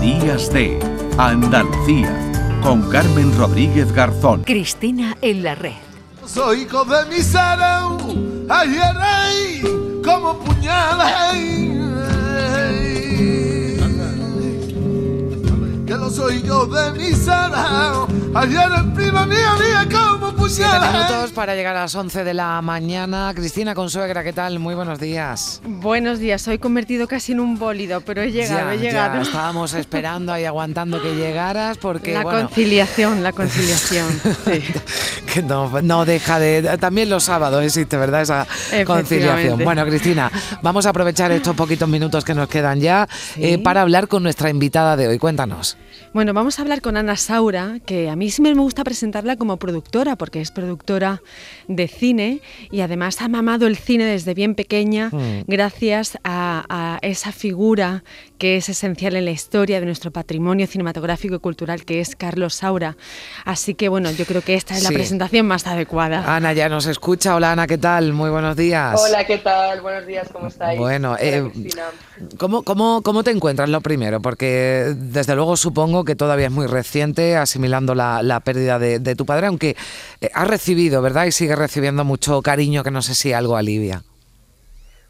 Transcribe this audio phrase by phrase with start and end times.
[0.00, 0.78] Días de
[1.18, 4.44] Andalucía con Carmen Rodríguez Garzón.
[4.44, 5.74] Cristina en la red.
[6.24, 7.16] Soy hijo de mi
[8.48, 9.62] ayer
[10.02, 11.70] como puñales.
[15.86, 17.10] Que los soy yo de mi
[18.34, 20.19] ayer en prima mía, mía, como
[20.50, 23.32] Siete minutos para llegar a las 11 de la mañana.
[23.36, 24.58] Cristina Consuegra, ¿qué tal?
[24.58, 25.62] Muy buenos días.
[25.64, 29.14] Buenos días, soy convertido casi en un bólido, pero he llegado, he llegado.
[29.14, 32.14] Ya, estábamos esperando ahí aguantando que llegaras porque...
[32.14, 34.08] La conciliación, la conciliación.
[34.44, 34.62] sí.
[35.32, 36.76] que no, deja de...
[36.78, 38.22] También los sábados existe, ¿verdad?
[38.22, 38.46] Esa
[38.84, 39.62] conciliación.
[39.62, 44.08] Bueno, Cristina, vamos a aprovechar estos poquitos minutos que nos quedan ya eh, para hablar
[44.08, 45.18] con nuestra invitada de hoy.
[45.20, 45.76] Cuéntanos.
[46.12, 49.58] Bueno, vamos a hablar con Ana Saura, que a mí sí me gusta presentarla como
[49.58, 51.22] productora, porque es productora
[51.68, 52.40] de cine
[52.70, 55.44] y además ha mamado el cine desde bien pequeña mm.
[55.46, 58.04] gracias a, esa figura
[58.40, 62.54] que es esencial en la historia de nuestro patrimonio cinematográfico y cultural, que es Carlos
[62.54, 62.96] Saura.
[63.44, 66.24] Así que bueno, yo creo que esta es la presentación más adecuada.
[66.34, 67.36] Ana ya nos escucha.
[67.36, 68.14] Hola Ana, ¿qué tal?
[68.14, 68.98] Muy buenos días.
[68.98, 69.82] Hola, ¿qué tal?
[69.82, 70.78] Buenos días, ¿cómo estáis?
[70.78, 71.50] Bueno, eh,
[72.38, 74.20] ¿cómo, cómo, cómo te encuentras lo primero?
[74.22, 79.48] Porque desde luego supongo que todavía es muy reciente, asimilando la, pérdida de, tu padre,
[79.48, 79.76] aunque
[80.22, 81.26] eh, ha recibido, ¿verdad?
[81.26, 84.02] Y sigue recibiendo mucho cariño, que no sé si algo alivia.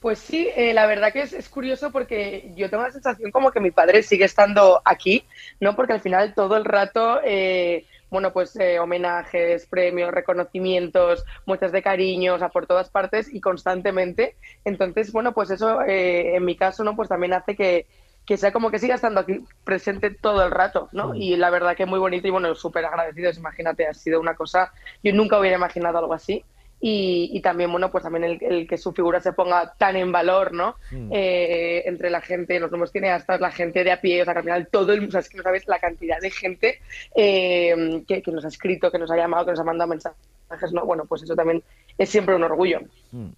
[0.00, 3.60] Pues sí, eh, la verdad que es, curioso porque yo tengo la sensación como que
[3.60, 5.24] mi padre sigue estando aquí,
[5.60, 5.76] ¿no?
[5.76, 12.34] Porque al final todo el rato, eh, bueno, pues homenajes, premios, reconocimientos, muestras de cariño,
[12.34, 14.36] o sea, por todas partes y constantemente.
[14.64, 16.96] Entonces, bueno, pues eso en mi caso, ¿no?
[16.96, 17.86] Pues también hace que,
[18.30, 21.08] que sea como que siga estando aquí presente todo el rato, ¿no?
[21.08, 21.16] Mm.
[21.16, 24.34] Y la verdad que es muy bonito y bueno, súper agradecidos, imagínate, ha sido una
[24.34, 26.44] cosa, yo nunca hubiera imaginado algo así.
[26.82, 30.76] Y, también, bueno, pues también el, que su figura se ponga tan en valor, ¿no?
[30.90, 31.10] Mm.
[31.12, 34.38] Eh, entre la gente, los nuevos cineastas, la gente de a pie, o sea, que
[34.38, 36.80] al final todo el mundo, es que no sabes la cantidad de gente
[37.14, 40.86] eh, que, nos ha escrito, que nos ha llamado, que nos ha mandado mensajes, ¿no?
[40.86, 41.62] Bueno, pues eso también
[41.98, 42.80] es siempre un orgullo.
[43.12, 43.28] Mm.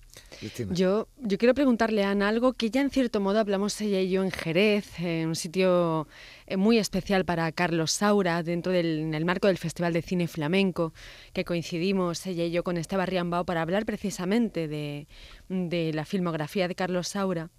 [0.71, 4.11] Yo, yo quiero preguntarle a Ana algo que ya en cierto modo hablamos ella y
[4.11, 6.09] yo en Jerez, en un sitio
[6.47, 10.93] eh, muy especial para Carlos Saura, dentro del marco del Festival de Cine Flamenco,
[11.33, 15.07] que coincidimos ella y yo con Esteban Riambao para hablar precisamente de,
[15.49, 17.51] de la filmografía de Carlos Saura.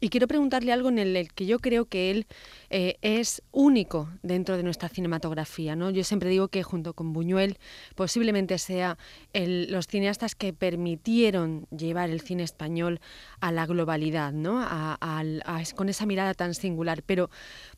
[0.00, 2.26] Y quiero preguntarle algo en el que yo creo que él
[2.70, 5.76] eh, es único dentro de nuestra cinematografía.
[5.76, 5.90] ¿no?
[5.90, 7.58] Yo siempre digo que junto con Buñuel
[7.94, 8.98] posiblemente sea
[9.32, 13.00] los cineastas que permitieron llevar el cine español
[13.40, 14.66] a la globalidad, ¿no?
[15.74, 17.02] con esa mirada tan singular.
[17.02, 17.30] Pero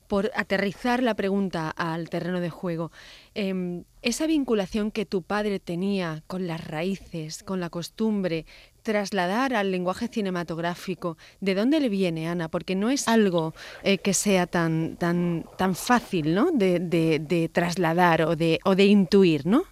[0.09, 2.91] por aterrizar la pregunta al terreno de juego,
[3.35, 8.47] em, esa vinculación que tu padre tenía con las raíces, con la costumbre,
[8.83, 12.49] trasladar al lenguaje cinematográfico, ¿de dónde le viene, Ana?
[12.49, 13.53] Porque no es algo
[13.83, 16.51] eh, que sea tan, tan, tan fácil ¿no?
[16.53, 19.65] de, trasladar o de, o de intuir, ¿no?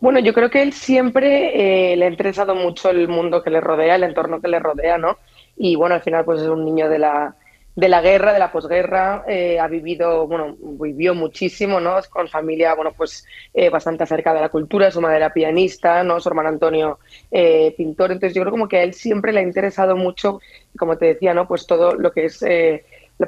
[0.00, 3.60] Bueno, yo creo que él siempre eh, le ha interesado mucho el mundo que le
[3.60, 5.18] rodea, el entorno que le rodea, ¿no?
[5.56, 7.34] Y bueno, al final pues es un niño de la,
[7.76, 11.96] de la guerra, de la posguerra, eh, ha vivido, bueno, vivió muchísimo, ¿no?
[12.08, 16.18] Con familia, bueno, pues eh, bastante acerca de la cultura, su madre era pianista, ¿no?
[16.18, 16.98] Su hermano Antonio
[17.30, 20.40] eh, pintor, entonces yo creo como que a él siempre le ha interesado mucho,
[20.78, 21.46] como te decía, ¿no?
[21.46, 22.42] Pues todo lo que es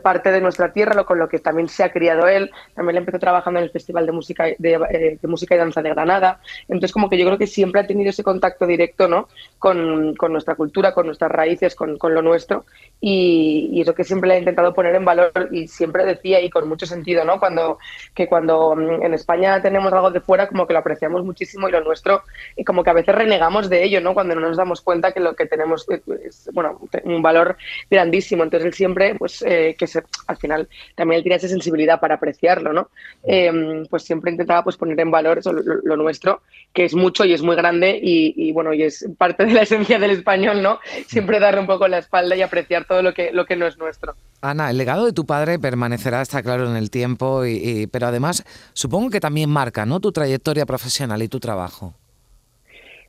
[0.02, 2.50] parte de nuestra tierra, lo, con lo que también se ha criado él.
[2.74, 5.90] También le empezó trabajando en el Festival de Música, de, de, música y Danza de
[5.90, 6.40] Granada.
[6.62, 9.28] Entonces, como que yo creo que siempre ha tenido ese contacto directo ¿no?
[9.58, 12.64] con, con nuestra cultura, con nuestras raíces, con, con lo nuestro
[13.00, 16.50] y, y, eso que siempre le he intentado poner en valor y siempre decía y
[16.50, 17.38] con mucho sentido, ¿no?
[17.38, 17.78] Cuando,
[18.14, 21.72] que cuando mm, en España tenemos algo de fuera como que lo apreciamos muchísimo y
[21.72, 22.22] lo nuestro
[22.56, 24.14] y como que a veces renegamos de ello, ¿no?
[24.14, 27.56] Cuando no nos damos cuenta que lo que tenemos es, bueno, un valor
[27.88, 28.42] grandísimo.
[28.42, 32.16] Entonces él siempre, pues eh, que se, al final también él tiene esa sensibilidad para
[32.16, 32.90] apreciarlo, ¿no?
[33.24, 36.42] Em, pues siempre intentaba pues poner en valor eso, lo, nuestro,
[36.74, 39.62] que es mucho y es muy grande y, y bueno, y es parte de la
[39.62, 40.80] esencia del español, ¿no?
[41.06, 43.78] Siempre darle un poco la espalda y apreciar todo lo que, lo que no es
[43.78, 44.14] nuestro.
[44.40, 48.44] Ana, el legado de tu padre permanecerá, está claro, en el tiempo, y, pero además
[48.72, 50.00] supongo que también marca ¿no?
[50.00, 51.94] tu trayectoria profesional y tu trabajo.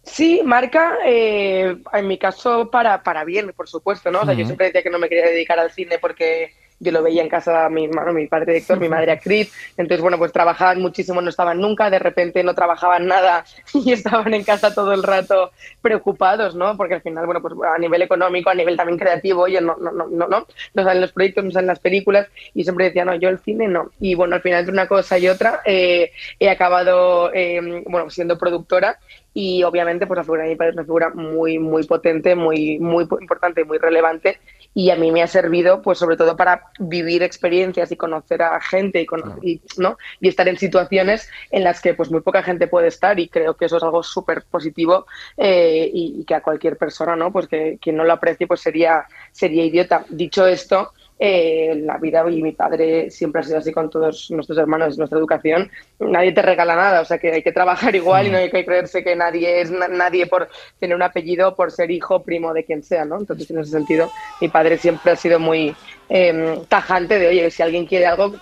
[0.04, 4.22] Sí, marca, eh, en mi caso, para, para bien, por supuesto, ¿no?
[4.22, 7.04] O sea, yo siempre decía que no me quería dedicar al cine porque yo lo
[7.04, 10.82] veía en casa mi hermano, mi padre director, mi madre actriz, entonces bueno, pues trabajaban
[10.82, 15.04] muchísimo, no estaban nunca, de repente no trabajaban nada y estaban en casa todo el
[15.04, 16.78] rato preocupados, ¿no?
[16.78, 19.92] Porque al final, bueno, pues a nivel económico, a nivel también creativo, oye, no, no,
[19.92, 23.16] no, no, no, no salen los proyectos, no salen las películas y siempre decía, no,
[23.16, 23.92] yo el cine no.
[24.00, 28.38] Y bueno, al final entre una cosa y otra eh, he acabado, eh, bueno, siendo
[28.38, 28.98] productora
[29.34, 32.80] y obviamente pues la figura de mi padre es una figura muy muy potente, muy
[32.80, 34.40] muy importante, muy relevante
[34.74, 38.60] y a mí me ha servido pues sobre todo para vivir experiencias y conocer a
[38.62, 39.06] gente
[39.42, 39.98] y, ¿no?
[40.20, 43.56] y estar en situaciones en las que pues muy poca gente puede estar y creo
[43.56, 45.06] que eso es algo súper positivo
[45.38, 49.06] eh, y, que a cualquier persona no pues que quien no lo aprecie pues sería
[49.32, 50.06] sería idiota.
[50.10, 54.58] Dicho esto eh, la vida y mi padre siempre ha sido así con todos nuestros
[54.58, 55.70] hermanos, nuestra educación.
[56.00, 58.64] Nadie te regala nada, o sea que hay que trabajar igual y no hay que
[58.64, 60.48] creerse que nadie es nadie por
[60.80, 63.18] tener un apellido, por ser hijo, primo de quien sea, ¿no?
[63.18, 65.76] Entonces, en ese sentido, mi padre siempre ha sido muy
[66.08, 68.36] em, tajante de, oye, si alguien quiere algo,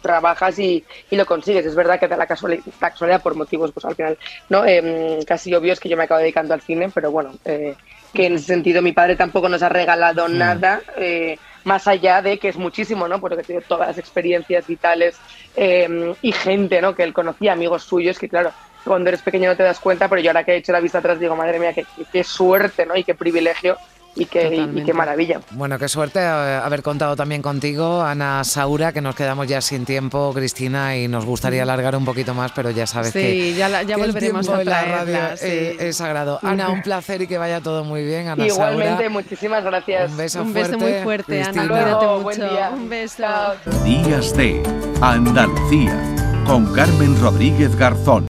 [0.00, 1.66] trabajas y, y, lo consigues.
[1.66, 4.16] Es verdad que da la casualidad, casualidad por motivos, pues al final,
[4.48, 4.64] ¿no?
[4.64, 7.74] Em, casi obvios que yo me acabo dedicando al cine, pero bueno, eh,
[8.14, 10.38] que en ese sentido mi padre tampoco nos ha regalado mm.
[10.38, 10.80] nada.
[10.96, 13.20] Eh, más allá de que es muchísimo, ¿no?
[13.20, 15.18] Porque tiene todas las experiencias vitales
[15.56, 16.94] eh, y gente, ¿no?
[16.94, 18.52] Que él conocía, amigos suyos, que claro,
[18.84, 20.98] cuando eres pequeño no te das cuenta, pero yo ahora que he hecho la vista
[20.98, 22.96] atrás digo, madre mía, qué, qué suerte, ¿no?
[22.96, 23.76] Y qué privilegio
[24.14, 25.40] y qué, y qué, maravilla.
[25.50, 29.84] Bueno, qué suerte eh, haber contado también contigo, Ana Saura, que nos quedamos ya sin
[29.84, 33.96] tiempo, Cristina, y nos gustaría alargar un poquito más, pero ya sabes que, ya, ya
[33.96, 35.18] volveremos a la radio
[35.78, 36.38] es sagrado.
[36.42, 38.28] Ana, un placer y que vaya todo muy bien.
[38.28, 40.10] Ana Igualmente, muchísimas gracias.
[40.10, 41.66] Un beso, un beso muy fuerte, Ana.
[41.66, 42.72] Cuídate mucho.
[42.72, 43.24] Un beso.
[43.84, 44.62] Días de
[45.00, 46.14] Andalucía
[46.46, 48.22] con Carmen Rodríguez Garzón.